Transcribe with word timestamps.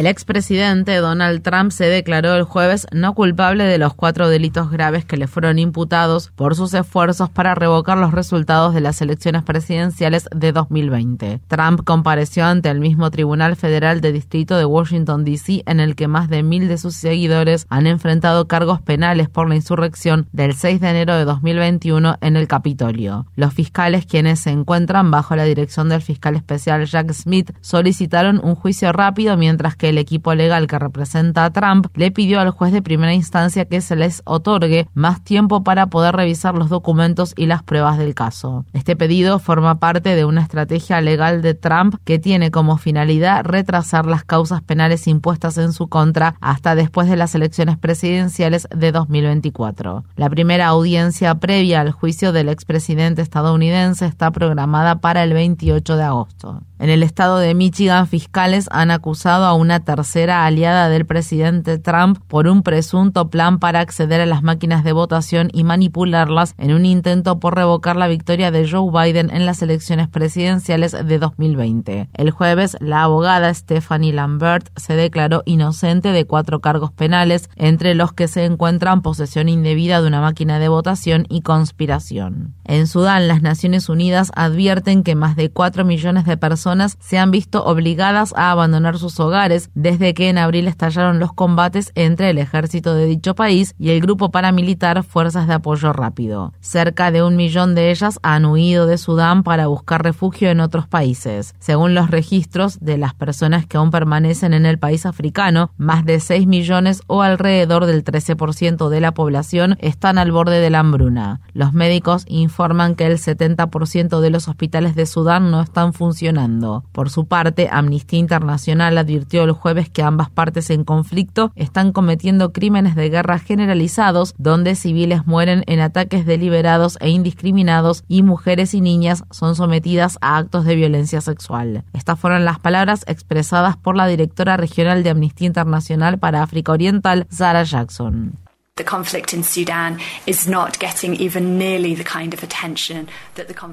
El 0.00 0.06
expresidente 0.06 0.96
Donald 0.96 1.42
Trump 1.42 1.72
se 1.72 1.84
declaró 1.84 2.34
el 2.34 2.44
jueves 2.44 2.86
no 2.90 3.12
culpable 3.12 3.64
de 3.64 3.76
los 3.76 3.92
cuatro 3.92 4.30
delitos 4.30 4.70
graves 4.70 5.04
que 5.04 5.18
le 5.18 5.26
fueron 5.26 5.58
imputados 5.58 6.32
por 6.36 6.56
sus 6.56 6.72
esfuerzos 6.72 7.28
para 7.28 7.54
revocar 7.54 7.98
los 7.98 8.12
resultados 8.12 8.72
de 8.72 8.80
las 8.80 9.02
elecciones 9.02 9.42
presidenciales 9.42 10.26
de 10.34 10.52
2020. 10.52 11.42
Trump 11.48 11.82
compareció 11.84 12.46
ante 12.46 12.70
el 12.70 12.80
mismo 12.80 13.10
Tribunal 13.10 13.56
Federal 13.56 14.00
de 14.00 14.12
Distrito 14.12 14.56
de 14.56 14.64
Washington, 14.64 15.22
D.C., 15.26 15.64
en 15.66 15.80
el 15.80 15.94
que 15.96 16.08
más 16.08 16.30
de 16.30 16.42
mil 16.42 16.66
de 16.66 16.78
sus 16.78 16.94
seguidores 16.94 17.66
han 17.68 17.86
enfrentado 17.86 18.48
cargos 18.48 18.80
penales 18.80 19.28
por 19.28 19.50
la 19.50 19.56
insurrección 19.56 20.28
del 20.32 20.54
6 20.54 20.80
de 20.80 20.88
enero 20.88 21.14
de 21.14 21.26
2021 21.26 22.16
en 22.22 22.36
el 22.38 22.48
Capitolio. 22.48 23.26
Los 23.36 23.52
fiscales, 23.52 24.06
quienes 24.06 24.40
se 24.40 24.48
encuentran 24.48 25.10
bajo 25.10 25.36
la 25.36 25.44
dirección 25.44 25.90
del 25.90 26.00
fiscal 26.00 26.36
especial 26.36 26.86
Jack 26.86 27.12
Smith, 27.12 27.52
solicitaron 27.60 28.40
un 28.42 28.54
juicio 28.54 28.92
rápido 28.92 29.36
mientras 29.36 29.76
que 29.76 29.89
el 29.90 29.98
equipo 29.98 30.34
legal 30.34 30.66
que 30.66 30.78
representa 30.78 31.44
a 31.44 31.50
Trump 31.50 31.86
le 31.94 32.10
pidió 32.10 32.40
al 32.40 32.50
juez 32.50 32.72
de 32.72 32.82
primera 32.82 33.14
instancia 33.14 33.66
que 33.66 33.80
se 33.80 33.96
les 33.96 34.22
otorgue 34.24 34.88
más 34.94 35.22
tiempo 35.22 35.62
para 35.62 35.86
poder 35.86 36.16
revisar 36.16 36.54
los 36.54 36.68
documentos 36.68 37.34
y 37.36 37.46
las 37.46 37.62
pruebas 37.62 37.98
del 37.98 38.14
caso. 38.14 38.64
Este 38.72 38.96
pedido 38.96 39.38
forma 39.38 39.78
parte 39.78 40.16
de 40.16 40.24
una 40.24 40.42
estrategia 40.42 41.00
legal 41.00 41.42
de 41.42 41.54
Trump 41.54 41.96
que 42.04 42.18
tiene 42.18 42.50
como 42.50 42.78
finalidad 42.78 43.44
retrasar 43.44 44.06
las 44.06 44.24
causas 44.24 44.62
penales 44.62 45.06
impuestas 45.06 45.58
en 45.58 45.72
su 45.72 45.88
contra 45.88 46.36
hasta 46.40 46.74
después 46.74 47.08
de 47.08 47.16
las 47.16 47.34
elecciones 47.34 47.76
presidenciales 47.76 48.68
de 48.74 48.92
2024. 48.92 50.04
La 50.16 50.30
primera 50.30 50.66
audiencia 50.66 51.34
previa 51.34 51.80
al 51.80 51.92
juicio 51.92 52.32
del 52.32 52.48
expresidente 52.48 53.22
estadounidense 53.22 54.06
está 54.06 54.30
programada 54.30 55.00
para 55.00 55.22
el 55.22 55.32
28 55.32 55.96
de 55.96 56.02
agosto. 56.02 56.62
En 56.78 56.88
el 56.88 57.02
estado 57.02 57.36
de 57.36 57.54
Michigan, 57.54 58.06
fiscales 58.06 58.66
han 58.70 58.90
acusado 58.90 59.44
a 59.44 59.52
una 59.52 59.79
tercera 59.80 60.44
aliada 60.44 60.88
del 60.88 61.06
presidente 61.06 61.78
Trump 61.78 62.18
por 62.28 62.46
un 62.46 62.62
presunto 62.62 63.30
plan 63.30 63.58
para 63.58 63.80
acceder 63.80 64.20
a 64.20 64.26
las 64.26 64.42
máquinas 64.42 64.84
de 64.84 64.92
votación 64.92 65.50
y 65.52 65.64
manipularlas 65.64 66.54
en 66.58 66.72
un 66.72 66.86
intento 66.86 67.40
por 67.40 67.56
revocar 67.56 67.96
la 67.96 68.08
victoria 68.08 68.50
de 68.50 68.68
Joe 68.68 68.90
Biden 68.90 69.30
en 69.30 69.46
las 69.46 69.62
elecciones 69.62 70.08
presidenciales 70.08 70.92
de 70.92 71.18
2020. 71.18 72.08
El 72.14 72.30
jueves, 72.30 72.76
la 72.80 73.02
abogada 73.02 73.52
Stephanie 73.52 74.12
Lambert 74.12 74.68
se 74.76 74.94
declaró 74.94 75.42
inocente 75.46 76.12
de 76.12 76.26
cuatro 76.26 76.60
cargos 76.60 76.92
penales, 76.92 77.48
entre 77.56 77.94
los 77.94 78.12
que 78.12 78.28
se 78.28 78.44
encuentran 78.44 79.02
posesión 79.02 79.48
indebida 79.48 80.00
de 80.00 80.08
una 80.08 80.20
máquina 80.20 80.58
de 80.58 80.68
votación 80.68 81.26
y 81.28 81.42
conspiración. 81.42 82.54
En 82.64 82.86
Sudán, 82.86 83.28
las 83.28 83.42
Naciones 83.42 83.88
Unidas 83.88 84.30
advierten 84.34 85.02
que 85.02 85.14
más 85.14 85.36
de 85.36 85.50
4 85.50 85.84
millones 85.84 86.24
de 86.24 86.36
personas 86.36 86.96
se 87.00 87.18
han 87.18 87.30
visto 87.30 87.64
obligadas 87.64 88.32
a 88.36 88.50
abandonar 88.50 88.98
sus 88.98 89.18
hogares 89.20 89.69
desde 89.74 90.14
que 90.14 90.28
en 90.28 90.38
abril 90.38 90.68
estallaron 90.68 91.18
los 91.18 91.32
combates 91.32 91.92
entre 91.94 92.30
el 92.30 92.38
ejército 92.38 92.94
de 92.94 93.06
dicho 93.06 93.34
país 93.34 93.74
y 93.78 93.90
el 93.90 94.00
grupo 94.00 94.30
paramilitar 94.30 95.02
Fuerzas 95.02 95.46
de 95.46 95.54
Apoyo 95.54 95.92
Rápido. 95.92 96.52
Cerca 96.60 97.10
de 97.10 97.22
un 97.22 97.36
millón 97.36 97.74
de 97.74 97.90
ellas 97.90 98.18
han 98.22 98.44
huido 98.44 98.86
de 98.86 98.98
Sudán 98.98 99.42
para 99.42 99.66
buscar 99.66 100.02
refugio 100.02 100.50
en 100.50 100.60
otros 100.60 100.86
países. 100.86 101.54
Según 101.58 101.94
los 101.94 102.10
registros 102.10 102.78
de 102.80 102.98
las 102.98 103.14
personas 103.14 103.66
que 103.66 103.76
aún 103.76 103.90
permanecen 103.90 104.54
en 104.54 104.66
el 104.66 104.78
país 104.78 105.06
africano, 105.06 105.70
más 105.76 106.04
de 106.04 106.20
6 106.20 106.46
millones 106.46 107.02
o 107.06 107.22
alrededor 107.22 107.86
del 107.86 108.04
13% 108.04 108.88
de 108.88 109.00
la 109.00 109.12
población 109.12 109.76
están 109.80 110.18
al 110.18 110.32
borde 110.32 110.60
de 110.60 110.70
la 110.70 110.80
hambruna. 110.80 111.40
Los 111.52 111.72
médicos 111.72 112.24
informan 112.28 112.94
que 112.94 113.06
el 113.06 113.18
70% 113.18 114.20
de 114.20 114.30
los 114.30 114.48
hospitales 114.48 114.94
de 114.94 115.06
Sudán 115.06 115.50
no 115.50 115.60
están 115.60 115.92
funcionando. 115.92 116.84
Por 116.92 117.10
su 117.10 117.26
parte, 117.26 117.68
Amnistía 117.70 118.18
Internacional 118.18 118.98
advirtió 118.98 119.46
el 119.50 119.56
jueves 119.56 119.90
que 119.90 120.02
ambas 120.02 120.30
partes 120.30 120.70
en 120.70 120.84
conflicto 120.84 121.52
están 121.54 121.92
cometiendo 121.92 122.52
crímenes 122.52 122.94
de 122.94 123.10
guerra 123.10 123.38
generalizados, 123.38 124.34
donde 124.38 124.74
civiles 124.74 125.26
mueren 125.26 125.64
en 125.66 125.80
ataques 125.80 126.24
deliberados 126.24 126.96
e 127.00 127.10
indiscriminados 127.10 128.04
y 128.08 128.22
mujeres 128.22 128.74
y 128.74 128.80
niñas 128.80 129.24
son 129.30 129.54
sometidas 129.54 130.18
a 130.20 130.36
actos 130.36 130.64
de 130.64 130.76
violencia 130.76 131.20
sexual. 131.20 131.84
Estas 131.92 132.18
fueron 132.18 132.44
las 132.44 132.58
palabras 132.58 133.04
expresadas 133.06 133.76
por 133.76 133.96
la 133.96 134.06
directora 134.06 134.56
regional 134.56 135.02
de 135.02 135.10
Amnistía 135.10 135.48
Internacional 135.48 136.18
para 136.18 136.42
África 136.42 136.72
Oriental, 136.72 137.26
Sarah 137.30 137.64
Jackson. 137.64 138.38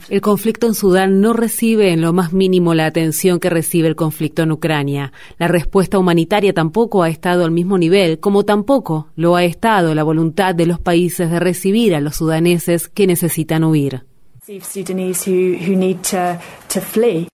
El 0.10 0.22
conflicto 0.22 0.68
en 0.68 0.74
Sudán 0.74 1.22
no 1.22 1.34
recibe 1.34 1.92
en 1.92 2.02
lo 2.02 2.14
más 2.14 2.34
mínimo 2.34 2.74
la 2.74 2.86
atención 2.86 3.40
que 3.40 3.50
recibe 3.50 3.88
el 3.88 3.96
conflicto 3.96 4.44
en 4.44 4.52
Ucrania. 4.52 5.12
La 5.38 5.48
respuesta 5.48 6.00
humanitaria 6.00 6.54
tampoco 6.54 7.04
ha 7.04 7.10
estado 7.10 7.46
al 7.46 7.52
mismo 7.52 7.78
nivel, 7.78 8.20
como 8.20 8.44
tampoco 8.44 9.08
lo 9.16 9.36
ha 9.36 9.44
estado 9.44 9.94
la 9.96 10.04
voluntad 10.04 10.56
de 10.56 10.66
los 10.66 10.80
países 10.80 11.30
de 11.30 11.40
recibir 11.40 11.96
a 11.96 12.02
los 12.02 12.16
sudaneses 12.18 12.88
que 12.88 13.08
necesitan 13.08 13.64
huir. 13.64 14.04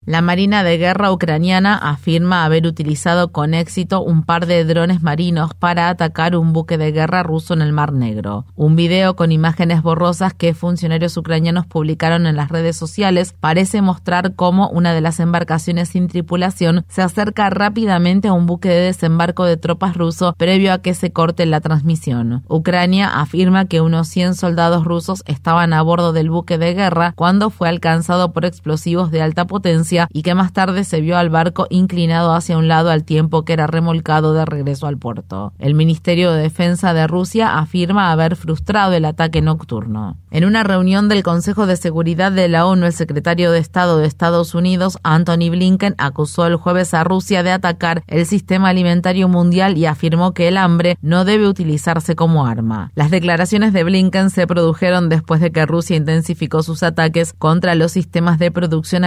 La 0.06 0.22
Marina 0.22 0.64
de 0.64 0.78
Guerra 0.78 1.12
ucraniana 1.12 1.76
afirma 1.76 2.46
haber 2.46 2.66
utilizado 2.66 3.32
con 3.32 3.54
éxito 3.54 4.02
un 4.02 4.24
par 4.24 4.46
de 4.46 4.64
drones 4.64 5.02
marinos 5.02 5.54
para 5.54 5.90
atacar 5.90 6.36
un 6.36 6.54
buque 6.54 6.78
de 6.78 6.92
guerra 6.92 7.24
ruso 7.24 7.54
en 7.54 7.62
el 7.62 7.74
Mar 7.74 7.92
Negro. 7.92 8.46
Un 8.56 8.76
video 8.76 9.16
con 9.16 9.32
imágenes 9.32 9.82
borrosas 9.82 10.34
que 10.34 10.54
funcionarios 10.54 11.18
ucranianos 11.18 11.66
publicaron 11.66 12.26
en 12.26 12.38
las 12.38 12.50
redes 12.50 12.78
sociales 12.78 13.36
parece 13.38 13.82
mostrar 13.82 14.36
cómo 14.36 14.70
una 14.70 14.94
de 14.94 15.02
las 15.02 15.20
embarcaciones 15.20 15.90
sin 15.90 16.08
tripulación 16.08 16.86
se 16.88 17.02
acerca 17.02 17.50
rápidamente 17.50 18.30
a 18.30 18.34
un 18.34 18.46
buque 18.46 18.70
de 18.70 18.82
desembarco 18.82 19.46
de 19.46 19.58
tropas 19.58 19.98
ruso 19.98 20.36
previo 20.38 20.74
a 20.74 20.82
que 20.82 20.94
se 20.94 21.12
corte 21.12 21.46
la 21.46 21.60
transmisión. 21.60 22.44
Ucrania 22.48 23.20
afirma 23.20 23.66
que 23.66 23.82
unos 23.82 24.08
100 24.08 24.36
soldados 24.36 24.86
rusos 24.86 25.24
estaban 25.26 25.74
a 25.74 25.82
bordo 25.82 26.14
del 26.14 26.30
buque 26.30 26.58
de 26.58 26.74
guerra 26.74 27.14
cuando 27.16 27.50
fue 27.50 27.68
alcanzado 27.68 28.32
por 28.32 28.46
explosivos 28.46 29.12
de 29.12 29.22
alta 29.22 29.33
potencia 29.36 30.08
y 30.12 30.24
que 30.24 30.36
más 30.36 30.54
tarde 30.54 30.84
se 30.84 31.02
vio 31.02 31.18
al 31.18 31.30
barco 31.30 31.68
inclinado 31.70 32.34
hacia 32.34 32.58
un 32.58 32.68
lado 32.68 32.90
al 32.90 33.04
tiempo 33.04 33.44
que 33.44 33.54
era 33.54 33.68
remolcado 33.68 34.34
de 34.34 34.46
regreso 34.46 34.88
al 34.88 34.98
puerto. 34.98 35.54
El 35.60 35.76
Ministerio 35.76 36.32
de 36.32 36.44
Defensa 36.44 36.94
de 36.94 37.08
Rusia 37.08 37.58
afirma 37.58 38.12
haber 38.12 38.36
frustrado 38.36 38.94
el 38.94 39.06
ataque 39.06 39.42
nocturno. 39.42 40.18
En 40.32 40.46
una 40.46 40.64
reunión 40.64 41.10
del 41.10 41.24
Consejo 41.24 41.68
de 41.68 41.78
Seguridad 41.78 42.32
de 42.32 42.48
la 42.48 42.66
ONU, 42.66 42.86
el 42.86 42.94
secretario 42.94 43.52
de 43.52 43.60
Estado 43.60 43.98
de 43.98 44.08
Estados 44.08 44.56
Unidos, 44.56 44.98
Anthony 45.04 45.50
Blinken, 45.50 45.96
acusó 45.98 46.48
el 46.48 46.56
jueves 46.56 46.94
a 46.94 47.04
Rusia 47.04 47.44
de 47.44 47.52
atacar 47.52 48.04
el 48.08 48.26
sistema 48.26 48.70
alimentario 48.70 49.28
mundial 49.28 49.78
y 49.78 49.86
afirmó 49.86 50.34
que 50.34 50.48
el 50.48 50.58
hambre 50.58 50.98
no 51.02 51.26
debe 51.26 51.48
utilizarse 51.48 52.16
como 52.16 52.46
arma. 52.46 52.92
Las 52.96 53.12
declaraciones 53.12 53.74
de 53.74 53.84
Blinken 53.84 54.30
se 54.30 54.48
produjeron 54.48 55.10
después 55.10 55.42
de 55.42 55.52
que 55.52 55.66
Rusia 55.66 55.98
intensificó 55.98 56.64
sus 56.64 56.84
ataques 56.84 57.34
contra 57.34 57.76
los 57.76 57.92
sistemas 57.92 58.40
de 58.40 58.52
producción 58.52 59.06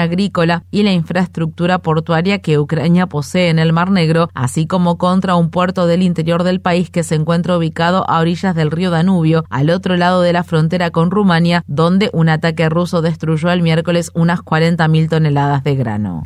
y 0.71 0.83
la 0.83 0.93
infraestructura 0.93 1.79
portuaria 1.79 2.39
que 2.39 2.59
Ucrania 2.59 3.07
posee 3.07 3.49
en 3.49 3.59
el 3.59 3.73
Mar 3.73 3.91
Negro, 3.91 4.29
así 4.35 4.67
como 4.67 4.99
contra 4.99 5.37
un 5.37 5.51
puerto 5.51 5.87
del 5.87 6.03
interior 6.03 6.43
del 6.43 6.61
país 6.61 6.91
que 6.91 7.03
se 7.03 7.15
encuentra 7.15 7.57
ubicado 7.57 8.09
a 8.09 8.21
orillas 8.21 8.55
del 8.55 8.71
río 8.71 8.91
Danubio, 8.91 9.45
al 9.51 9.71
otro 9.71 9.97
lado 9.97 10.23
de 10.23 10.33
la 10.33 10.45
frontera 10.45 10.91
con 10.91 11.11
Rumania, 11.11 11.65
donde 11.67 12.11
un 12.13 12.29
ataque 12.29 12.69
ruso 12.69 13.03
destruyó 13.03 13.51
el 13.51 13.63
miércoles 13.63 14.11
unas 14.15 14.41
40.000 14.41 15.09
toneladas 15.09 15.65
de 15.65 15.75
grano. 15.77 16.23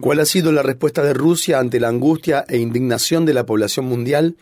¿Cuál 0.00 0.20
ha 0.20 0.24
sido 0.24 0.52
la 0.52 0.62
respuesta 0.62 1.02
de 1.02 1.14
Rusia 1.14 1.58
ante 1.58 1.80
la 1.80 1.88
angustia 1.88 2.44
e 2.48 2.58
indignación 2.58 3.24
de 3.26 3.34
la 3.34 3.44
población 3.44 3.86
mundial? 3.86 4.36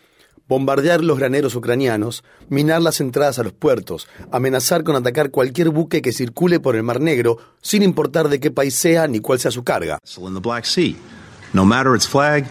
Bombardear 0.47 1.03
los 1.03 1.17
graneros 1.17 1.55
ucranianos, 1.55 2.23
minar 2.49 2.81
las 2.81 3.01
entradas 3.01 3.39
a 3.39 3.43
los 3.43 3.53
puertos, 3.53 4.07
amenazar 4.31 4.83
con 4.83 4.95
atacar 4.95 5.31
cualquier 5.31 5.69
buque 5.69 6.01
que 6.01 6.11
circule 6.11 6.59
por 6.59 6.75
el 6.75 6.83
Mar 6.83 6.99
Negro, 6.99 7.37
sin 7.61 7.83
importar 7.83 8.29
de 8.29 8.39
qué 8.39 8.51
país 8.51 8.75
sea 8.75 9.07
ni 9.07 9.19
cuál 9.19 9.39
sea 9.39 9.51
su 9.51 9.63
carga. 9.63 9.99
no 11.53 11.65
matter 11.65 11.95
its 11.95 12.07
flag, 12.07 12.45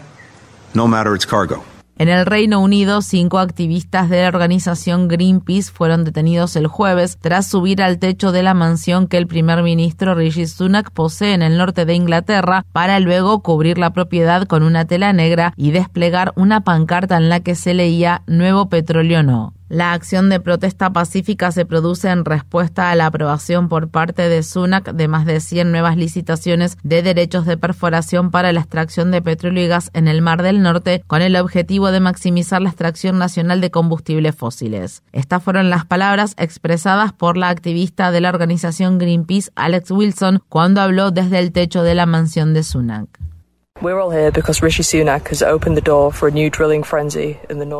no 0.73 0.87
matter 0.87 1.13
its 1.13 1.25
cargo. 1.25 1.72
En 2.03 2.09
el 2.09 2.25
Reino 2.25 2.59
Unido, 2.59 3.01
cinco 3.01 3.39
activistas 3.39 4.09
de 4.09 4.23
la 4.23 4.27
organización 4.27 5.07
Greenpeace 5.07 5.71
fueron 5.71 6.03
detenidos 6.03 6.57
el 6.57 6.67
jueves 6.67 7.17
tras 7.17 7.47
subir 7.47 7.81
al 7.81 7.97
techo 7.97 8.33
de 8.33 8.43
la 8.43 8.53
mansión 8.53 9.07
que 9.07 9.15
el 9.15 9.25
primer 9.25 9.63
ministro 9.63 10.13
Rishi 10.13 10.45
Sunak 10.45 10.91
posee 10.91 11.31
en 11.31 11.41
el 11.41 11.57
norte 11.57 11.85
de 11.85 11.93
Inglaterra 11.93 12.65
para 12.73 12.99
luego 12.99 13.41
cubrir 13.41 13.77
la 13.77 13.93
propiedad 13.93 14.45
con 14.47 14.63
una 14.63 14.83
tela 14.83 15.13
negra 15.13 15.53
y 15.55 15.71
desplegar 15.71 16.33
una 16.35 16.59
pancarta 16.65 17.15
en 17.15 17.29
la 17.29 17.39
que 17.39 17.55
se 17.55 17.73
leía 17.73 18.21
Nuevo 18.27 18.67
petróleo 18.67 19.23
no. 19.23 19.53
La 19.69 19.93
acción 19.93 20.29
de 20.29 20.39
protesta 20.39 20.91
pacífica 20.91 21.51
se 21.51 21.65
produce 21.65 22.09
en 22.09 22.25
respuesta 22.25 22.91
a 22.91 22.95
la 22.95 23.07
aprobación 23.07 23.69
por 23.69 23.89
parte 23.89 24.29
de 24.29 24.43
SUNAC 24.43 24.91
de 24.91 25.07
más 25.07 25.25
de 25.25 25.39
100 25.39 25.71
nuevas 25.71 25.97
licitaciones 25.97 26.77
de 26.83 27.01
derechos 27.01 27.45
de 27.45 27.57
perforación 27.57 28.29
para 28.29 28.51
la 28.51 28.59
extracción 28.59 29.11
de 29.11 29.21
petróleo 29.21 29.63
y 29.63 29.67
gas 29.67 29.89
en 29.93 30.07
el 30.07 30.21
Mar 30.21 30.43
del 30.43 30.61
Norte 30.61 31.03
con 31.07 31.21
el 31.21 31.35
objetivo 31.35 31.91
de 31.91 32.01
maximizar 32.01 32.61
la 32.61 32.69
extracción 32.69 33.17
nacional 33.17 33.61
de 33.61 33.71
combustibles 33.71 34.35
fósiles. 34.35 35.01
Estas 35.11 35.41
fueron 35.41 35.69
las 35.69 35.85
palabras 35.85 36.35
expresadas 36.37 37.13
por 37.13 37.37
la 37.37 37.49
activista 37.49 38.11
de 38.11 38.21
la 38.21 38.29
organización 38.29 38.97
Greenpeace, 38.97 39.51
Alex 39.55 39.91
Wilson, 39.91 40.43
cuando 40.49 40.81
habló 40.81 41.11
desde 41.11 41.39
el 41.39 41.51
techo 41.51 41.83
de 41.83 41.95
la 41.95 42.05
mansión 42.05 42.53
de 42.53 42.63
Sunak. 42.63 43.32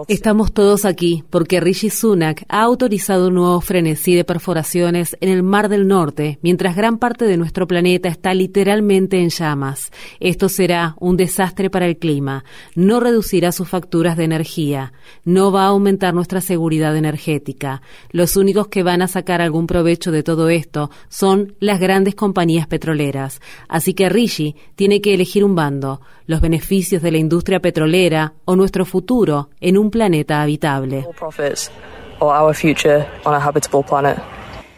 Estamos 0.10 0.52
todos 0.52 0.84
aquí 0.86 1.24
porque 1.30 1.62
Rishi 1.62 1.90
Sunak 1.92 2.44
ha 2.50 2.64
autorizado 2.64 3.28
un 3.28 3.36
nuevo 3.36 3.62
frenesí 3.62 4.14
de 4.14 4.26
perforaciones 4.26 5.16
en 5.22 5.30
el 5.30 5.44
Mar 5.44 5.70
del 5.70 5.88
Norte, 5.88 6.40
mientras 6.42 6.76
gran 6.76 6.98
parte 6.98 7.26
de 7.26 7.38
nuestro 7.38 7.68
planeta 7.68 8.10
está 8.10 8.34
literalmente 8.34 9.20
en 9.20 9.30
llamas. 9.30 9.92
Esto 10.20 10.50
será 10.50 10.96
un 11.00 11.16
desastre 11.16 11.70
para 11.70 11.86
el 11.86 11.98
clima, 11.98 12.44
no 12.76 13.00
reducirá 13.00 13.52
sus 13.52 13.70
facturas 13.70 14.18
de 14.18 14.26
energía, 14.26 14.92
no 15.24 15.52
va 15.52 15.64
a 15.64 15.68
aumentar 15.68 16.14
nuestra 16.14 16.42
seguridad 16.42 16.98
energética. 16.98 17.82
Los 18.10 18.36
únicos 18.36 18.68
que 18.68 18.84
van 18.84 19.04
a 19.04 19.08
sacar 19.08 19.42
algún 19.42 19.68
provecho 19.68 20.12
de 20.12 20.24
todo 20.24 20.50
esto 20.50 20.90
son 21.08 21.56
las 21.60 21.80
grandes 21.80 22.16
compañías 22.16 22.68
petroleras. 22.68 23.40
Así 23.70 23.94
que 23.94 24.10
Rishi 24.10 24.56
tiene 24.76 25.00
que 25.00 25.14
elegir 25.14 25.46
un 25.46 25.56
bando 25.56 25.83
los 26.26 26.42
beneficios 26.42 27.02
de 27.02 27.12
la 27.12 27.18
industria 27.18 27.60
petrolera 27.60 28.34
o 28.46 28.56
nuestro 28.56 28.86
futuro 28.86 29.50
en 29.60 29.78
un 29.78 29.92
planeta 29.92 30.42
habitable. 30.42 31.06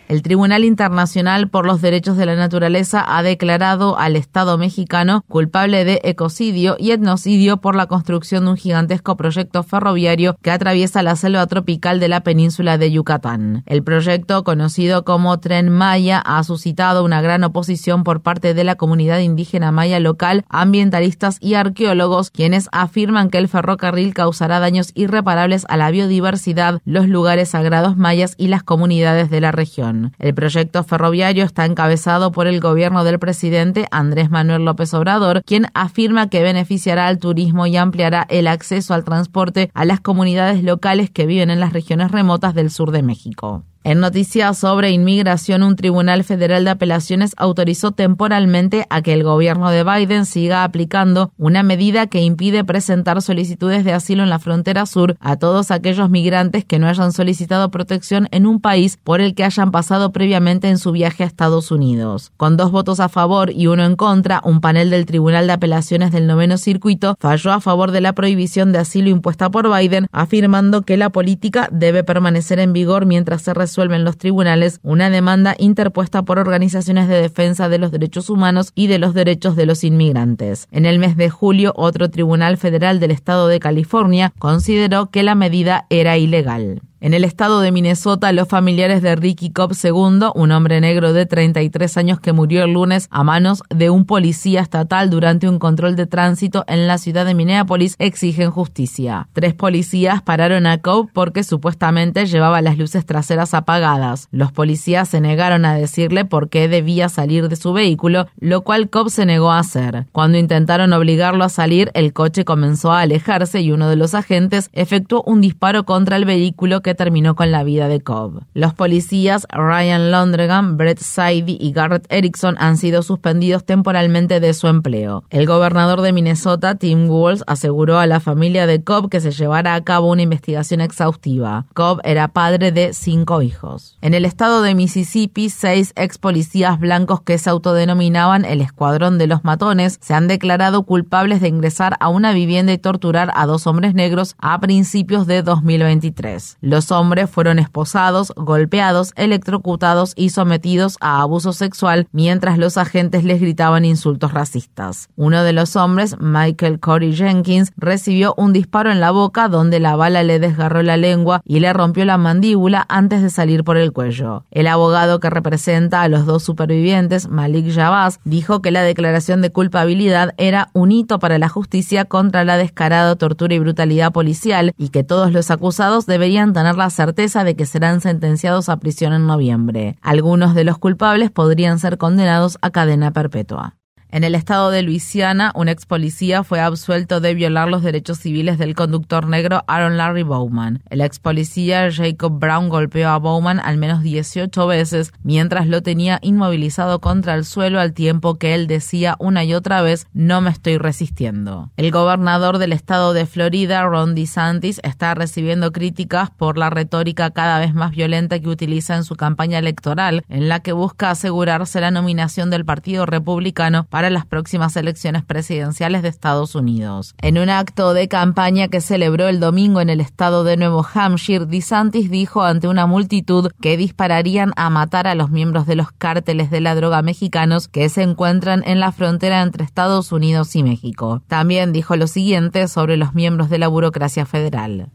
El 0.08 0.22
Tribunal 0.22 0.64
Internacional 0.64 1.50
por 1.50 1.66
los 1.66 1.82
Derechos 1.82 2.16
de 2.16 2.28
la 2.28 2.36
Naturaleza 2.36 3.04
ha 3.08 3.24
declarado 3.24 3.98
al 3.98 4.16
Estado 4.16 4.56
mexicano 4.56 5.26
culpable 5.28 5.84
de 5.84 6.00
ecocidio 6.04 6.76
y 6.78 6.92
etnocidio 6.92 7.58
por 7.58 7.76
la 7.76 7.88
construcción 7.88 8.46
de 8.46 8.52
un 8.52 8.58
gigantesco 8.58 9.18
proyecto 9.18 9.64
ferroviario 9.64 10.38
que 10.44 10.52
atraviesa 10.52 11.02
la 11.02 11.16
selva 11.16 11.48
tropical 11.48 12.00
de 12.00 12.08
la 12.08 12.22
península 12.22 12.78
de 12.78 12.92
Yucatán. 12.92 13.64
El 13.66 13.82
proyecto, 13.82 14.44
conocido 14.44 15.06
como 15.06 15.40
Tren 15.40 15.70
Maya, 15.70 16.20
ha 16.20 16.44
suscitado 16.44 17.04
una 17.04 17.22
gran 17.24 17.44
oposición 17.44 18.04
por 18.04 18.22
parte 18.22 18.54
de 18.54 18.64
la 18.64 18.76
comunidad 18.76 19.20
indígena 19.20 19.72
maya 19.72 20.00
local, 20.00 20.46
ambientalistas 20.50 21.40
y 21.42 21.56
arqueólogos, 21.56 22.30
quienes 22.30 22.70
afirman 22.72 23.32
que 23.32 23.40
el 23.40 23.48
ferrocarril 23.48 24.14
causará 24.14 24.60
daños 24.60 24.92
irreparables 24.94 25.66
a 25.68 25.78
la 25.78 25.90
biodiversidad, 25.90 26.80
los 26.86 27.08
lugares 27.08 27.50
sagrados 27.50 27.98
mayas 27.98 28.36
y 28.38 28.50
las 28.50 28.62
comunidades 28.62 29.32
de 29.32 29.42
la 29.42 29.52
región. 29.52 29.95
El 30.20 30.34
proyecto 30.34 30.84
ferroviario 30.84 31.44
está 31.44 31.66
encabezado 31.66 32.32
por 32.32 32.48
el 32.48 32.60
gobierno 32.60 33.04
del 33.04 33.20
presidente 33.20 33.88
Andrés 33.92 34.30
Manuel 34.30 34.66
López 34.66 34.94
Obrador, 34.94 35.44
quien 35.46 35.68
afirma 35.74 36.30
que 36.30 36.44
beneficiará 36.44 37.08
al 37.08 37.20
turismo 37.20 37.66
y 37.68 37.78
ampliará 37.78 38.26
el 38.30 38.48
acceso 38.48 38.94
al 38.94 39.04
transporte 39.04 39.70
a 39.74 39.86
las 39.86 40.02
comunidades 40.02 40.64
locales 40.64 41.10
que 41.10 41.26
viven 41.26 41.50
en 41.50 41.60
las 41.60 41.74
regiones 41.74 42.12
remotas 42.12 42.54
del 42.54 42.72
sur 42.72 42.92
de 42.92 43.04
México. 43.04 43.64
En 43.88 44.00
noticias 44.00 44.58
sobre 44.58 44.90
inmigración, 44.90 45.62
un 45.62 45.76
tribunal 45.76 46.24
federal 46.24 46.66
de 46.66 46.72
apelaciones 46.72 47.36
autorizó 47.38 47.92
temporalmente 47.92 48.88
a 48.90 49.04
que 49.04 49.14
el 49.14 49.22
gobierno 49.22 49.70
de 49.70 49.84
Biden 49.84 50.26
siga 50.26 50.64
aplicando 50.64 51.32
una 51.38 51.62
medida 51.62 52.08
que 52.08 52.22
impide 52.22 52.64
presentar 52.64 53.22
solicitudes 53.22 53.84
de 53.84 53.94
asilo 53.94 54.24
en 54.24 54.32
la 54.32 54.40
frontera 54.40 54.88
sur 54.88 55.16
a 55.20 55.36
todos 55.36 55.70
aquellos 55.70 56.10
migrantes 56.10 56.66
que 56.66 56.80
no 56.80 56.88
hayan 56.88 57.12
solicitado 57.12 57.70
protección 57.70 58.28
en 58.32 58.48
un 58.48 58.60
país 58.60 58.98
por 59.04 59.22
el 59.22 59.36
que 59.36 59.44
hayan 59.44 59.70
pasado 59.70 60.12
previamente 60.12 60.68
en 60.68 60.80
su 60.80 60.92
viaje 60.92 61.22
a 61.22 61.28
Estados 61.28 61.70
Unidos. 61.70 62.32
Con 62.38 62.58
dos 62.58 62.72
votos 62.72 63.00
a 63.00 63.08
favor 63.08 63.52
y 63.52 63.68
uno 63.68 63.86
en 63.86 63.96
contra, 63.96 64.42
un 64.46 64.62
panel 64.62 64.90
del 64.90 65.06
Tribunal 65.06 65.46
de 65.46 65.54
Apelaciones 65.54 66.12
del 66.12 66.26
Noveno 66.26 66.58
Circuito 66.58 67.18
falló 67.20 67.52
a 67.52 67.62
favor 67.62 67.92
de 67.92 68.02
la 68.02 68.14
prohibición 68.14 68.72
de 68.72 68.80
asilo 68.80 69.10
impuesta 69.10 69.52
por 69.52 69.72
Biden, 69.72 70.08
afirmando 70.12 70.82
que 70.82 70.98
la 70.98 71.12
política 71.12 71.70
debe 71.72 72.04
permanecer 72.04 72.58
en 72.58 72.74
vigor 72.74 73.06
mientras 73.06 73.44
se 73.44 73.54
resuelve 73.54 73.75
resuelven 73.76 74.06
los 74.06 74.18
tribunales 74.18 74.80
una 74.84 75.10
demanda 75.10 75.54
interpuesta 75.60 76.24
por 76.24 76.40
organizaciones 76.40 77.10
de 77.10 77.22
defensa 77.22 77.68
de 77.68 77.78
los 77.78 77.92
derechos 77.92 78.30
humanos 78.30 78.72
y 78.74 78.88
de 78.88 79.00
los 79.00 79.14
derechos 79.14 79.58
de 79.58 79.66
los 79.66 79.84
inmigrantes. 79.84 80.70
En 80.72 80.86
el 80.86 80.98
mes 80.98 81.18
de 81.18 81.30
julio, 81.30 81.74
otro 81.76 82.10
tribunal 82.10 82.56
federal 82.56 83.02
del 83.02 83.12
estado 83.12 83.50
de 83.50 83.60
California 83.60 84.32
consideró 84.40 85.08
que 85.08 85.24
la 85.24 85.36
medida 85.36 85.88
era 85.90 86.18
ilegal. 86.18 86.84
En 87.06 87.14
el 87.14 87.24
estado 87.24 87.62
de 87.62 87.72
Minnesota, 87.72 88.32
los 88.32 88.48
familiares 88.48 89.04
de 89.04 89.16
Ricky 89.16 89.52
Cobb 89.52 89.74
II, 89.74 90.30
un 90.34 90.52
hombre 90.52 90.82
negro 90.82 91.14
de 91.14 91.28
33 91.28 91.98
años 91.98 92.20
que 92.20 92.34
murió 92.34 92.64
el 92.64 92.74
lunes 92.74 93.10
a 93.12 93.24
manos 93.24 93.62
de 93.70 93.92
un 93.92 94.06
policía 94.06 94.62
estatal 94.62 95.12
durante 95.12 95.48
un 95.48 95.60
control 95.60 95.96
de 95.96 96.08
tránsito 96.08 96.64
en 96.68 96.88
la 96.88 96.98
ciudad 96.98 97.28
de 97.28 97.36
Minneapolis, 97.36 97.94
exigen 98.00 98.50
justicia. 98.50 99.28
Tres 99.34 99.54
policías 99.54 100.24
pararon 100.24 100.66
a 100.66 100.80
Cobb 100.80 101.12
porque 101.14 101.44
supuestamente 101.44 102.26
llevaba 102.26 102.64
las 102.64 102.80
luces 102.80 103.06
traseras 103.06 103.54
apagadas. 103.54 104.28
Los 104.32 104.52
policías 104.52 105.08
se 105.08 105.22
negaron 105.22 105.64
a 105.66 105.76
decirle 105.76 106.26
por 106.26 106.50
qué 106.50 106.68
debía 106.68 107.08
salir 107.08 107.50
de 107.50 107.56
su 107.56 107.72
vehículo, 107.72 108.26
lo 108.40 108.64
cual 108.64 108.90
Cobb 108.90 109.12
se 109.12 109.28
negó 109.28 109.52
a 109.52 109.60
hacer. 109.60 110.08
Cuando 110.12 110.40
intentaron 110.40 110.92
obligarlo 110.92 111.44
a 111.44 111.50
salir, 111.50 111.92
el 111.94 112.14
coche 112.14 112.46
comenzó 112.46 112.92
a 112.92 113.02
alejarse 113.02 113.62
y 113.62 113.72
uno 113.72 113.90
de 113.90 113.96
los 113.96 114.16
agentes 114.16 114.72
efectuó 114.74 115.22
un 115.28 115.40
disparo 115.40 115.86
contra 115.86 116.18
el 116.18 116.26
vehículo 116.26 116.82
que 116.82 116.95
terminó 116.96 117.36
con 117.36 117.52
la 117.52 117.64
vida 117.64 117.88
de 117.88 118.02
Cobb. 118.02 118.44
Los 118.54 118.74
policías 118.74 119.48
Ryan 119.52 120.12
Londregan, 120.12 120.78
Brett 120.78 121.00
Saidi 121.00 121.58
y 121.60 121.72
Garrett 121.72 122.06
Erickson 122.10 122.56
han 122.60 122.78
sido 122.78 123.04
suspendidos 123.04 123.66
temporalmente 123.66 124.40
de 124.40 124.54
su 124.54 124.68
empleo. 124.68 125.24
El 125.30 125.46
gobernador 125.46 126.02
de 126.02 126.14
Minnesota, 126.14 126.76
Tim 126.76 127.10
Walz, 127.10 127.44
aseguró 127.48 128.00
a 128.00 128.08
la 128.08 128.20
familia 128.20 128.68
de 128.68 128.84
Cobb 128.84 129.10
que 129.10 129.22
se 129.22 129.32
llevará 129.32 129.76
a 129.76 129.84
cabo 129.84 130.12
una 130.12 130.22
investigación 130.22 130.82
exhaustiva. 130.82 131.66
Cobb 131.74 132.00
era 132.04 132.30
padre 132.30 132.72
de 132.72 132.94
cinco 132.94 133.42
hijos. 133.42 133.98
En 134.02 134.14
el 134.14 134.26
estado 134.26 134.62
de 134.62 134.76
Mississippi, 134.76 135.50
seis 135.50 135.94
ex 135.96 136.18
policías 136.18 136.80
blancos 136.80 137.22
que 137.22 137.38
se 137.38 137.50
autodenominaban 137.50 138.46
el 138.46 138.62
Escuadrón 138.62 139.18
de 139.18 139.28
los 139.28 139.44
Matones 139.44 140.00
se 140.02 140.14
han 140.14 140.28
declarado 140.28 140.84
culpables 140.84 141.42
de 141.42 141.48
ingresar 141.48 141.98
a 142.00 142.10
una 142.10 142.34
vivienda 142.34 142.74
y 142.74 142.78
torturar 142.78 143.32
a 143.36 143.46
dos 143.46 143.68
hombres 143.68 143.94
negros 143.94 144.36
a 144.40 144.60
principios 144.60 145.28
de 145.28 145.42
2023. 145.44 146.58
Los 146.62 146.85
hombres 146.92 147.30
fueron 147.30 147.60
esposados, 147.60 148.34
golpeados, 148.36 149.14
electrocutados 149.16 150.14
y 150.16 150.30
sometidos 150.30 150.98
a 151.00 151.22
abuso 151.22 151.54
sexual 151.54 152.08
mientras 152.12 152.58
los 152.58 152.78
agentes 152.78 153.24
les 153.24 153.40
gritaban 153.40 153.86
insultos 153.86 154.34
racistas. 154.34 155.10
Uno 155.16 155.44
de 155.44 155.54
los 155.54 155.76
hombres, 155.76 156.16
Michael 156.20 156.80
Corey 156.80 157.16
Jenkins, 157.16 157.72
recibió 157.78 158.34
un 158.38 158.54
disparo 158.54 158.92
en 158.92 159.00
la 159.00 159.12
boca 159.12 159.48
donde 159.48 159.80
la 159.80 159.96
bala 159.96 160.24
le 160.24 160.40
desgarró 160.40 160.82
la 160.82 160.98
lengua 160.98 161.42
y 161.46 161.60
le 161.60 161.72
rompió 161.74 162.06
la 162.06 162.18
mandíbula 162.18 162.86
antes 162.90 163.22
de 163.22 163.30
salir 163.30 163.64
por 163.64 163.78
el 163.78 163.92
cuello. 163.92 164.46
El 164.52 164.68
abogado 164.68 165.20
que 165.20 165.30
representa 165.30 166.02
a 166.02 166.08
los 166.08 166.26
dos 166.26 166.44
supervivientes, 166.44 167.30
Malik 167.30 167.72
Jabaz, 167.74 168.20
dijo 168.24 168.62
que 168.62 168.72
la 168.72 168.82
declaración 168.82 169.42
de 169.42 169.52
culpabilidad 169.52 170.34
era 170.38 170.70
un 170.74 170.92
hito 170.92 171.20
para 171.20 171.38
la 171.38 171.50
justicia 171.50 172.06
contra 172.06 172.44
la 172.44 172.58
descarada 172.58 173.16
tortura 173.16 173.54
y 173.54 173.60
brutalidad 173.60 174.12
policial 174.12 174.74
y 174.78 174.90
que 174.90 175.04
todos 175.04 175.32
los 175.32 175.52
acusados 175.52 176.06
deberían 176.06 176.54
tener 176.54 176.65
la 176.74 176.90
certeza 176.90 177.44
de 177.44 177.56
que 177.56 177.66
serán 177.66 178.02
sentenciados 178.02 178.70
a 178.70 178.78
prisión 178.78 179.14
en 179.14 179.28
noviembre. 179.28 179.98
Algunos 180.02 180.56
de 180.56 180.64
los 180.64 180.80
culpables 180.80 181.32
podrían 181.32 181.80
ser 181.80 181.98
condenados 181.98 182.58
a 182.62 182.72
cadena 182.72 183.12
perpetua. 183.12 183.76
En 184.16 184.24
el 184.24 184.34
estado 184.34 184.72
de 184.72 184.82
Luisiana, 184.82 185.52
un 185.56 185.68
ex 185.68 185.86
policía 185.86 186.46
fue 186.46 186.62
absuelto 186.62 187.20
de 187.20 187.34
violar 187.34 187.68
los 187.68 187.84
derechos 187.84 188.20
civiles 188.20 188.58
del 188.58 188.74
conductor 188.74 189.28
negro 189.28 189.66
Aaron 189.68 189.98
Larry 189.98 190.24
Bowman. 190.24 190.82
El 190.90 191.02
ex 191.02 191.20
policía 191.20 191.92
Jacob 191.92 192.40
Brown 192.40 192.70
golpeó 192.70 193.10
a 193.10 193.18
Bowman 193.18 193.60
al 193.60 193.76
menos 193.76 194.04
18 194.04 194.68
veces 194.68 195.12
mientras 195.24 195.68
lo 195.68 195.82
tenía 195.82 196.20
inmovilizado 196.22 197.02
contra 197.02 197.34
el 197.34 197.44
suelo 197.44 197.82
al 197.82 197.92
tiempo 197.92 198.36
que 198.36 198.56
él 198.56 198.68
decía 198.68 199.18
una 199.20 199.44
y 199.44 199.54
otra 199.54 199.82
vez 199.82 200.08
no 200.14 200.40
me 200.40 200.50
estoy 200.50 200.78
resistiendo. 200.78 201.72
El 201.76 201.92
gobernador 201.92 202.58
del 202.58 202.72
estado 202.72 203.12
de 203.12 203.26
Florida, 203.26 203.84
Ron 203.84 204.16
DeSantis, 204.16 204.80
está 204.84 205.14
recibiendo 205.14 205.74
críticas 205.74 206.30
por 206.30 206.58
la 206.58 206.70
retórica 206.70 207.32
cada 207.32 207.60
vez 207.60 207.74
más 207.74 207.92
violenta 207.92 208.40
que 208.40 208.48
utiliza 208.48 208.96
en 208.96 209.04
su 209.04 209.18
campaña 209.18 209.60
electoral, 209.60 210.24
en 210.30 210.48
la 210.48 210.62
que 210.62 210.72
busca 210.72 211.10
asegurarse 211.10 211.82
la 211.82 211.92
nominación 211.92 212.50
del 212.50 212.64
Partido 212.64 213.06
Republicano 213.06 213.84
para 213.90 214.05
para 214.06 214.14
las 214.14 214.28
próximas 214.28 214.76
elecciones 214.76 215.24
presidenciales 215.24 216.04
de 216.04 216.10
Estados 216.10 216.54
Unidos. 216.54 217.16
En 217.24 217.40
un 217.40 217.50
acto 217.50 217.96
de 217.96 218.08
campaña 218.08 218.68
que 218.68 218.80
celebró 218.80 219.28
el 219.28 219.40
domingo 219.40 219.82
en 219.82 219.90
el 219.90 220.00
estado 220.00 220.44
de 220.44 220.58
Nuevo 220.58 220.86
Hampshire, 220.94 221.48
DeSantis 221.48 222.12
dijo 222.12 222.44
ante 222.44 222.68
una 222.68 222.86
multitud 222.86 223.50
que 223.60 223.78
dispararían 223.78 224.52
a 224.58 224.70
matar 224.70 225.08
a 225.08 225.16
los 225.16 225.32
miembros 225.32 225.66
de 225.66 225.76
los 225.76 225.92
cárteles 225.92 226.52
de 226.52 226.62
la 226.62 226.76
droga 226.76 227.02
mexicanos 227.02 227.68
que 227.68 227.90
se 227.90 228.04
encuentran 228.04 228.62
en 228.68 228.80
la 228.80 228.92
frontera 228.92 229.42
entre 229.42 229.64
Estados 229.64 230.12
Unidos 230.12 230.56
y 230.56 230.62
México. 230.62 231.24
También 231.28 231.74
dijo 231.74 231.96
lo 231.96 232.06
siguiente 232.06 232.68
sobre 232.68 232.98
los 232.98 233.16
miembros 233.16 233.50
de 233.50 233.58
la 233.58 233.70
burocracia 233.70 234.28
federal. 234.28 234.92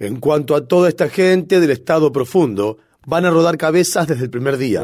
En 0.00 0.16
cuanto 0.20 0.54
a 0.54 0.66
toda 0.66 0.88
esta 0.90 1.08
gente 1.08 1.60
del 1.60 1.70
Estado 1.70 2.12
profundo, 2.12 2.76
van 3.08 3.24
a 3.24 3.30
rodar 3.30 3.56
cabezas 3.56 4.06
desde 4.06 4.24
el 4.24 4.30
primer 4.30 4.58
día. 4.58 4.82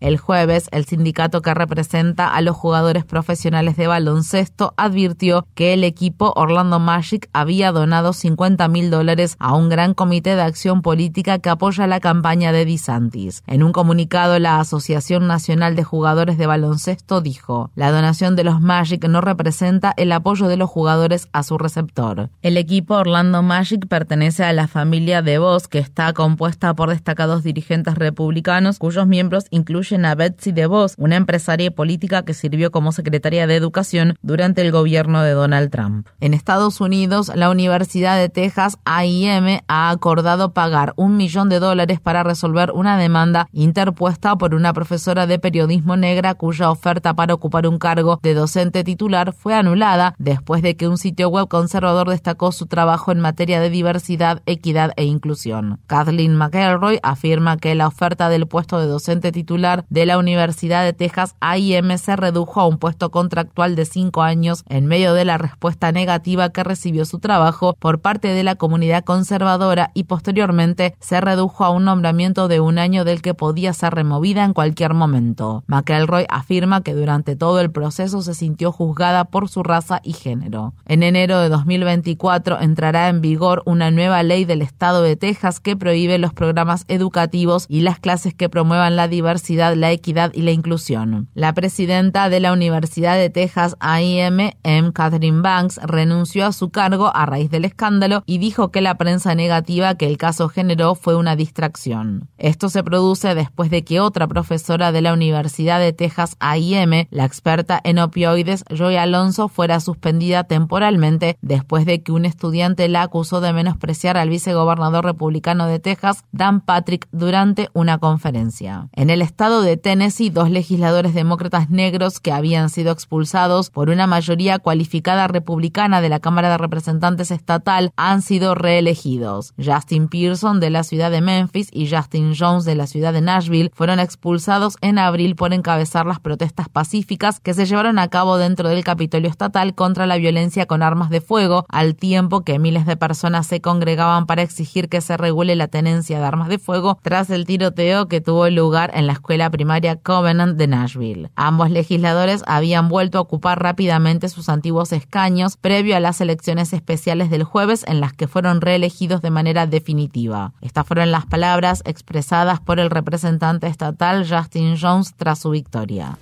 El 0.00 0.16
jueves, 0.16 0.68
el 0.72 0.86
sindicato 0.86 1.42
que 1.42 1.52
representa 1.52 2.34
a 2.34 2.40
los 2.40 2.56
jugadores 2.56 3.04
profesionales 3.04 3.76
de 3.76 3.88
baloncesto 3.88 4.72
advirtió 4.78 5.46
que 5.54 5.74
el 5.74 5.84
equipo 5.84 6.32
Orlando 6.34 6.78
Magic 6.78 7.28
había 7.34 7.72
donado 7.72 8.14
50 8.14 8.68
mil 8.68 8.90
dólares 8.90 9.36
a 9.38 9.54
un 9.54 9.68
gran 9.68 9.92
comité 9.92 10.34
de 10.34 10.40
acción 10.40 10.80
política 10.80 11.40
que 11.40 11.50
apoya 11.50 11.86
la 11.86 12.00
campaña 12.00 12.52
de 12.52 12.64
DeSantis. 12.64 13.42
En 13.46 13.62
un 13.62 13.72
comunicado, 13.72 14.38
la 14.38 14.60
Asociación 14.60 15.26
Nacional 15.26 15.76
de 15.76 15.84
Jugadores 15.84 16.38
de 16.38 16.46
Baloncesto 16.46 17.20
dijo, 17.20 17.70
la 17.74 17.90
donación 17.90 18.34
de 18.34 18.44
los 18.44 18.62
Magic 18.62 19.06
no 19.06 19.20
representa 19.20 19.92
el 19.98 20.10
apoyo 20.12 20.48
de 20.48 20.56
los 20.56 20.70
jugadores 20.70 21.28
a 21.34 21.42
su 21.42 21.58
receptor. 21.58 22.30
El 22.40 22.56
equipo 22.56 22.94
Orlando 22.94 23.42
Magic 23.42 23.86
pertenece 23.88 24.44
a 24.44 24.54
la 24.54 24.68
familia 24.68 25.20
de 25.20 25.36
Vos, 25.36 25.68
que 25.68 25.78
está 25.78 25.97
está 25.98 26.12
compuesta 26.12 26.74
por 26.74 26.90
destacados 26.90 27.42
dirigentes 27.42 27.96
republicanos 27.96 28.78
cuyos 28.78 29.08
miembros 29.08 29.46
incluyen 29.50 30.04
a 30.04 30.14
Betsy 30.14 30.52
DeVos, 30.52 30.94
una 30.96 31.16
empresaria 31.16 31.72
política 31.72 32.24
que 32.24 32.34
sirvió 32.34 32.70
como 32.70 32.92
secretaria 32.92 33.48
de 33.48 33.56
Educación 33.56 34.16
durante 34.22 34.60
el 34.60 34.70
gobierno 34.70 35.22
de 35.22 35.32
Donald 35.32 35.72
Trump. 35.72 36.06
En 36.20 36.34
Estados 36.34 36.80
Unidos, 36.80 37.32
la 37.34 37.50
Universidad 37.50 38.16
de 38.16 38.28
Texas 38.28 38.78
A&M 38.84 39.64
ha 39.66 39.90
acordado 39.90 40.52
pagar 40.52 40.92
un 40.94 41.16
millón 41.16 41.48
de 41.48 41.58
dólares 41.58 41.98
para 41.98 42.22
resolver 42.22 42.70
una 42.70 42.96
demanda 42.96 43.48
interpuesta 43.50 44.36
por 44.36 44.54
una 44.54 44.72
profesora 44.72 45.26
de 45.26 45.40
periodismo 45.40 45.96
negra 45.96 46.34
cuya 46.34 46.70
oferta 46.70 47.14
para 47.14 47.34
ocupar 47.34 47.66
un 47.66 47.80
cargo 47.80 48.20
de 48.22 48.34
docente 48.34 48.84
titular 48.84 49.32
fue 49.32 49.54
anulada 49.54 50.14
después 50.18 50.62
de 50.62 50.76
que 50.76 50.86
un 50.86 50.96
sitio 50.96 51.28
web 51.28 51.48
conservador 51.48 52.08
destacó 52.08 52.52
su 52.52 52.66
trabajo 52.66 53.10
en 53.10 53.18
materia 53.18 53.60
de 53.60 53.68
diversidad, 53.68 54.42
equidad 54.46 54.92
e 54.94 55.02
inclusión. 55.02 55.80
Kathleen 55.88 56.36
McElroy 56.36 57.00
afirma 57.02 57.56
que 57.56 57.74
la 57.74 57.88
oferta 57.88 58.28
del 58.28 58.46
puesto 58.46 58.78
de 58.78 58.86
docente 58.86 59.32
titular 59.32 59.84
de 59.88 60.06
la 60.06 60.18
Universidad 60.18 60.84
de 60.84 60.92
Texas 60.92 61.34
A&M 61.40 61.96
se 61.98 62.14
redujo 62.14 62.60
a 62.60 62.66
un 62.66 62.78
puesto 62.78 63.10
contractual 63.10 63.74
de 63.74 63.86
cinco 63.86 64.22
años 64.22 64.64
en 64.68 64.86
medio 64.86 65.14
de 65.14 65.24
la 65.24 65.38
respuesta 65.38 65.90
negativa 65.90 66.50
que 66.50 66.62
recibió 66.62 67.06
su 67.06 67.18
trabajo 67.18 67.74
por 67.80 68.00
parte 68.00 68.28
de 68.28 68.44
la 68.44 68.54
comunidad 68.54 69.02
conservadora 69.02 69.90
y 69.94 70.04
posteriormente 70.04 70.94
se 71.00 71.20
redujo 71.22 71.64
a 71.64 71.70
un 71.70 71.86
nombramiento 71.86 72.48
de 72.48 72.60
un 72.60 72.78
año 72.78 73.04
del 73.04 73.22
que 73.22 73.32
podía 73.32 73.72
ser 73.72 73.94
removida 73.94 74.44
en 74.44 74.52
cualquier 74.52 74.92
momento. 74.92 75.64
McElroy 75.66 76.26
afirma 76.28 76.82
que 76.82 76.92
durante 76.92 77.34
todo 77.34 77.60
el 77.60 77.70
proceso 77.70 78.20
se 78.20 78.34
sintió 78.34 78.72
juzgada 78.72 79.24
por 79.24 79.48
su 79.48 79.62
raza 79.62 80.00
y 80.02 80.12
género. 80.12 80.74
En 80.86 81.02
enero 81.02 81.40
de 81.40 81.48
2024 81.48 82.60
entrará 82.60 83.08
en 83.08 83.22
vigor 83.22 83.62
una 83.64 83.90
nueva 83.90 84.22
ley 84.22 84.44
del 84.44 84.60
estado 84.60 85.02
de 85.02 85.16
Texas 85.16 85.60
que 85.60 85.77
prohíbe 85.78 86.18
los 86.18 86.34
programas 86.34 86.84
educativos 86.88 87.66
y 87.68 87.80
las 87.80 87.98
clases 87.98 88.34
que 88.34 88.48
promuevan 88.48 88.96
la 88.96 89.08
diversidad, 89.08 89.74
la 89.74 89.90
equidad 89.92 90.32
y 90.34 90.42
la 90.42 90.50
inclusión. 90.50 91.28
La 91.34 91.54
presidenta 91.54 92.28
de 92.28 92.40
la 92.40 92.52
Universidad 92.52 93.16
de 93.16 93.30
Texas 93.30 93.76
A&M, 93.80 94.56
M. 94.62 94.92
Catherine 94.92 95.40
Banks, 95.40 95.80
renunció 95.82 96.46
a 96.46 96.52
su 96.52 96.70
cargo 96.70 97.10
a 97.14 97.26
raíz 97.26 97.50
del 97.50 97.64
escándalo 97.64 98.22
y 98.26 98.38
dijo 98.38 98.70
que 98.70 98.80
la 98.80 98.96
prensa 98.96 99.34
negativa 99.34 99.94
que 99.94 100.06
el 100.06 100.18
caso 100.18 100.48
generó 100.48 100.94
fue 100.94 101.16
una 101.16 101.36
distracción. 101.36 102.28
Esto 102.38 102.68
se 102.68 102.82
produce 102.82 103.34
después 103.34 103.70
de 103.70 103.84
que 103.84 104.00
otra 104.00 104.26
profesora 104.26 104.92
de 104.92 105.02
la 105.02 105.12
Universidad 105.12 105.80
de 105.80 105.92
Texas 105.92 106.36
A&M, 106.40 107.08
la 107.10 107.24
experta 107.24 107.80
en 107.84 107.98
opioides 107.98 108.64
Joy 108.70 108.96
Alonso, 108.96 109.48
fuera 109.48 109.80
suspendida 109.80 110.44
temporalmente 110.44 111.38
después 111.42 111.86
de 111.86 112.02
que 112.02 112.12
un 112.12 112.24
estudiante 112.24 112.88
la 112.88 113.02
acusó 113.02 113.40
de 113.40 113.52
menospreciar 113.52 114.16
al 114.16 114.28
vicegobernador 114.28 115.04
republicano 115.04 115.66
de 115.68 115.78
Texas, 115.78 116.24
Dan 116.32 116.60
Patrick, 116.60 117.08
durante 117.12 117.68
una 117.72 117.98
conferencia. 117.98 118.88
En 118.92 119.10
el 119.10 119.22
estado 119.22 119.62
de 119.62 119.76
Tennessee, 119.76 120.30
dos 120.30 120.50
legisladores 120.50 121.14
demócratas 121.14 121.70
negros 121.70 122.20
que 122.20 122.32
habían 122.32 122.70
sido 122.70 122.92
expulsados 122.92 123.70
por 123.70 123.90
una 123.90 124.06
mayoría 124.06 124.58
cualificada 124.58 125.28
republicana 125.28 126.00
de 126.00 126.08
la 126.08 126.20
Cámara 126.20 126.50
de 126.50 126.58
Representantes 126.58 127.30
estatal 127.30 127.92
han 127.96 128.22
sido 128.22 128.54
reelegidos. 128.54 129.54
Justin 129.62 130.08
Pearson 130.08 130.60
de 130.60 130.70
la 130.70 130.84
ciudad 130.84 131.10
de 131.10 131.20
Memphis 131.20 131.68
y 131.72 131.90
Justin 131.90 132.34
Jones 132.38 132.64
de 132.64 132.74
la 132.74 132.86
ciudad 132.86 133.12
de 133.12 133.20
Nashville 133.20 133.70
fueron 133.74 134.00
expulsados 134.00 134.76
en 134.80 134.98
abril 134.98 135.36
por 135.36 135.52
encabezar 135.52 136.06
las 136.06 136.20
protestas 136.20 136.68
pacíficas 136.68 137.40
que 137.40 137.54
se 137.54 137.66
llevaron 137.66 137.98
a 137.98 138.08
cabo 138.08 138.38
dentro 138.38 138.68
del 138.68 138.84
Capitolio 138.84 139.30
estatal 139.30 139.74
contra 139.74 140.06
la 140.06 140.16
violencia 140.16 140.66
con 140.66 140.82
armas 140.82 141.10
de 141.10 141.20
fuego, 141.20 141.66
al 141.68 141.94
tiempo 141.94 142.42
que 142.42 142.58
miles 142.58 142.86
de 142.86 142.96
personas 142.96 143.46
se 143.46 143.60
congregaban 143.60 144.26
para 144.26 144.42
exigir 144.42 144.88
que 144.88 145.00
se 145.00 145.16
regule 145.16 145.56
la 145.58 145.68
tenencia 145.68 146.18
de 146.18 146.24
armas 146.24 146.48
de 146.48 146.58
fuego 146.58 146.98
tras 147.02 147.28
el 147.30 147.44
tiroteo 147.44 148.08
que 148.08 148.20
tuvo 148.20 148.48
lugar 148.48 148.90
en 148.94 149.06
la 149.06 149.12
escuela 149.12 149.50
primaria 149.50 149.96
Covenant 149.96 150.56
de 150.56 150.66
Nashville. 150.66 151.30
Ambos 151.36 151.70
legisladores 151.70 152.42
habían 152.46 152.88
vuelto 152.88 153.18
a 153.18 153.20
ocupar 153.20 153.62
rápidamente 153.62 154.28
sus 154.28 154.48
antiguos 154.48 154.92
escaños 154.92 155.56
previo 155.56 155.96
a 155.96 156.00
las 156.00 156.20
elecciones 156.20 156.72
especiales 156.72 157.30
del 157.30 157.44
jueves 157.44 157.84
en 157.86 158.00
las 158.00 158.12
que 158.12 158.28
fueron 158.28 158.60
reelegidos 158.60 159.20
de 159.20 159.30
manera 159.30 159.66
definitiva. 159.66 160.52
Estas 160.60 160.86
fueron 160.86 161.10
las 161.10 161.26
palabras 161.26 161.82
expresadas 161.84 162.60
por 162.60 162.80
el 162.80 162.90
representante 162.90 163.66
estatal 163.66 164.26
Justin 164.28 164.76
Jones 164.80 165.14
tras 165.16 165.40
su 165.40 165.50
victoria. 165.50 166.18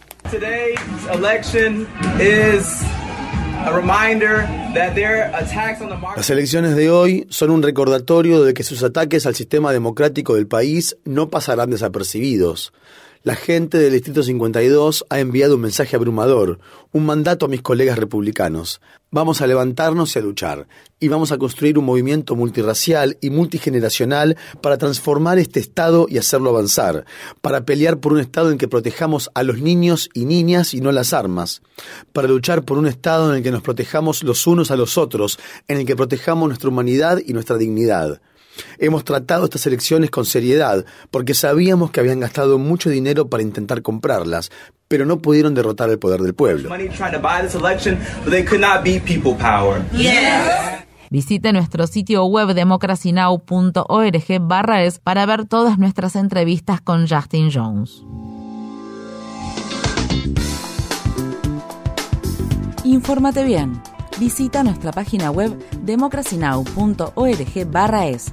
Las 6.17 6.31
elecciones 6.31 6.77
de 6.77 6.91
hoy 6.91 7.27
son 7.31 7.51
un 7.51 7.63
recordatorio 7.63 8.43
de 8.45 8.55
que 8.55 8.63
sus 8.63 8.83
ataques 8.83 9.27
al 9.27 9.35
sistema 9.35 9.73
democrático 9.73 10.35
del 10.35 10.47
país 10.47 10.97
no 11.05 11.31
pasarán 11.31 11.71
desapercibidos. 11.71 12.73
La 13.27 13.35
gente 13.35 13.79
del 13.79 13.93
Distrito 13.93 14.23
52 14.23 15.05
ha 15.11 15.19
enviado 15.19 15.57
un 15.57 15.63
mensaje 15.63 15.97
abrumador, 15.97 16.61
un 16.93 17.05
mandato 17.05 17.47
a 17.47 17.49
mis 17.49 17.61
colegas 17.61 17.99
republicanos. 17.99 18.81
Vamos 19.11 19.41
a 19.41 19.49
levantarnos 19.49 20.15
y 20.15 20.21
a 20.21 20.23
luchar, 20.23 20.69
y 21.01 21.09
vamos 21.09 21.33
a 21.33 21.37
construir 21.37 21.77
un 21.77 21.87
movimiento 21.87 22.37
multirracial 22.37 23.19
y 23.21 23.31
multigeneracional 23.31 24.37
para 24.61 24.79
transformar 24.79 25.41
este 25.41 25.59
Estado 25.59 26.07
y 26.09 26.19
hacerlo 26.19 26.51
avanzar, 26.51 27.05
para 27.41 27.65
pelear 27.65 27.99
por 27.99 28.13
un 28.13 28.21
Estado 28.21 28.53
en 28.53 28.59
que 28.59 28.69
protejamos 28.69 29.29
a 29.35 29.43
los 29.43 29.59
niños 29.59 30.09
y 30.15 30.25
niñas 30.25 30.73
y 30.73 30.81
no 30.81 30.93
las 30.93 31.13
armas, 31.13 31.63
para 32.13 32.29
luchar 32.29 32.63
por 32.63 32.79
un 32.79 32.87
Estado 32.87 33.31
en 33.31 33.39
el 33.39 33.43
que 33.43 33.51
nos 33.51 33.63
protejamos 33.63 34.23
los 34.23 34.47
unos 34.47 34.71
a 34.71 34.77
los 34.77 34.97
otros, 34.97 35.41
en 35.67 35.79
el 35.79 35.85
que 35.85 35.97
protejamos 35.97 36.47
nuestra 36.47 36.69
humanidad 36.69 37.19
y 37.27 37.33
nuestra 37.33 37.57
dignidad. 37.57 38.21
Hemos 38.79 39.05
tratado 39.05 39.45
estas 39.45 39.67
elecciones 39.67 40.11
con 40.11 40.25
seriedad 40.25 40.85
porque 41.11 41.35
sabíamos 41.35 41.91
que 41.91 42.01
habían 42.01 42.21
gastado 42.21 42.59
mucho 42.59 42.91
dinero 42.91 43.29
para 43.29 43.43
intentar 43.43 43.83
comprarlas, 43.83 44.51
pero 44.89 45.05
no 45.07 45.19
pudieron 45.19 45.55
derrotar 45.55 45.91
el 45.91 45.99
poder 45.99 46.21
del 46.21 46.35
pueblo. 46.35 46.71
Visite 51.09 51.53
nuestro 51.53 51.87
sitio 51.87 52.25
web 52.25 52.53
democracynow.org 52.53 54.41
barra 54.41 54.83
es 54.83 54.99
para 54.99 55.25
ver 55.25 55.47
todas 55.47 55.79
nuestras 55.79 56.17
entrevistas 56.17 56.81
con 56.81 57.07
Justin 57.07 57.51
Jones. 57.53 58.03
Infórmate 62.85 63.45
bien. 63.45 63.81
Visita 64.19 64.63
nuestra 64.63 64.93
página 64.93 65.31
web 65.31 65.57
democracynow.org 65.83 67.71
barra 67.71 68.07
es. 68.07 68.33